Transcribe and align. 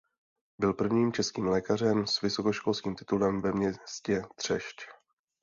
Byl 0.59 0.73
prvním 0.73 1.13
českým 1.13 1.47
lékařem 1.47 2.07
s 2.07 2.21
vysokoškolským 2.21 2.95
titulem 2.95 3.41
ve 3.41 3.51
městě 3.51 4.21
Třešť. 4.35 4.81